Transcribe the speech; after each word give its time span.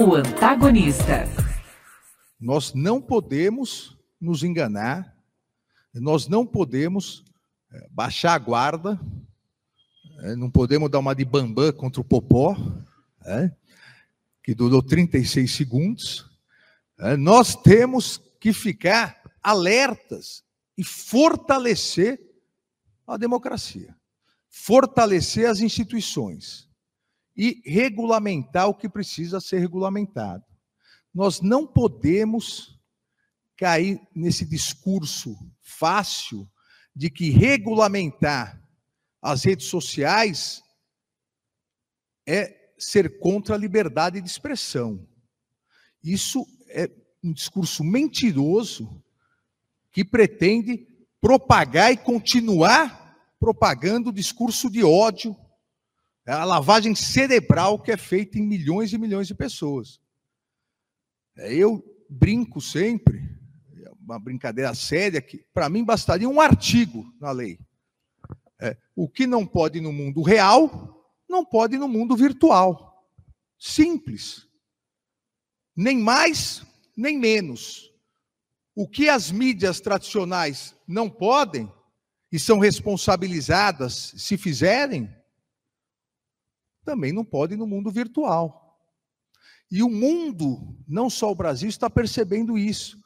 O 0.00 0.14
antagonista. 0.14 1.28
Nós 2.40 2.72
não 2.72 3.02
podemos 3.02 3.98
nos 4.18 4.42
enganar, 4.42 5.14
nós 5.92 6.26
não 6.26 6.46
podemos 6.46 7.22
é, 7.70 7.86
baixar 7.90 8.32
a 8.32 8.38
guarda, 8.38 8.98
é, 10.20 10.34
não 10.36 10.50
podemos 10.50 10.90
dar 10.90 11.00
uma 11.00 11.14
de 11.14 11.22
bambã 11.22 11.70
contra 11.70 12.00
o 12.00 12.04
Popó, 12.04 12.56
é, 13.26 13.50
que 14.42 14.54
durou 14.54 14.82
36 14.82 15.54
segundos. 15.54 16.30
É, 16.98 17.14
nós 17.14 17.54
temos 17.54 18.16
que 18.40 18.54
ficar 18.54 19.20
alertas 19.42 20.42
e 20.78 20.82
fortalecer 20.82 22.18
a 23.06 23.18
democracia, 23.18 23.94
fortalecer 24.48 25.46
as 25.46 25.60
instituições 25.60 26.69
e 27.42 27.62
regulamentar 27.64 28.68
o 28.68 28.74
que 28.74 28.86
precisa 28.86 29.40
ser 29.40 29.60
regulamentado. 29.60 30.44
Nós 31.12 31.40
não 31.40 31.66
podemos 31.66 32.78
cair 33.56 33.98
nesse 34.14 34.44
discurso 34.44 35.34
fácil 35.62 36.46
de 36.94 37.08
que 37.08 37.30
regulamentar 37.30 38.62
as 39.22 39.42
redes 39.42 39.68
sociais 39.68 40.62
é 42.26 42.74
ser 42.78 43.18
contra 43.18 43.54
a 43.54 43.58
liberdade 43.58 44.20
de 44.20 44.28
expressão. 44.28 45.08
Isso 46.04 46.46
é 46.68 46.90
um 47.24 47.32
discurso 47.32 47.82
mentiroso 47.82 49.02
que 49.90 50.04
pretende 50.04 50.86
propagar 51.22 51.90
e 51.90 51.96
continuar 51.96 53.16
propagando 53.38 54.10
o 54.10 54.12
discurso 54.12 54.70
de 54.70 54.84
ódio 54.84 55.34
é 56.26 56.32
a 56.32 56.44
lavagem 56.44 56.94
cerebral 56.94 57.78
que 57.78 57.90
é 57.90 57.96
feita 57.96 58.38
em 58.38 58.42
milhões 58.42 58.92
e 58.92 58.98
milhões 58.98 59.26
de 59.26 59.34
pessoas. 59.34 60.00
É, 61.36 61.54
eu 61.54 61.82
brinco 62.08 62.60
sempre, 62.60 63.18
é 63.84 63.90
uma 64.00 64.18
brincadeira 64.18 64.74
séria, 64.74 65.20
que 65.20 65.44
para 65.52 65.68
mim 65.68 65.84
bastaria 65.84 66.28
um 66.28 66.40
artigo 66.40 67.12
na 67.20 67.30
lei. 67.30 67.58
É, 68.60 68.76
o 68.94 69.08
que 69.08 69.26
não 69.26 69.46
pode 69.46 69.80
no 69.80 69.92
mundo 69.92 70.22
real, 70.22 71.14
não 71.28 71.44
pode 71.44 71.78
no 71.78 71.88
mundo 71.88 72.16
virtual. 72.16 73.08
Simples. 73.58 74.46
Nem 75.74 75.98
mais, 75.98 76.62
nem 76.96 77.18
menos. 77.18 77.90
O 78.74 78.86
que 78.86 79.08
as 79.08 79.30
mídias 79.30 79.80
tradicionais 79.80 80.76
não 80.86 81.08
podem 81.08 81.72
e 82.30 82.38
são 82.38 82.58
responsabilizadas 82.58 84.14
se 84.16 84.36
fizerem, 84.36 85.12
também 86.84 87.12
não 87.12 87.24
pode 87.24 87.56
no 87.56 87.66
mundo 87.66 87.90
virtual. 87.90 88.78
E 89.70 89.82
o 89.82 89.88
mundo, 89.88 90.76
não 90.88 91.08
só 91.08 91.30
o 91.30 91.34
Brasil, 91.34 91.68
está 91.68 91.88
percebendo 91.88 92.58
isso. 92.58 92.98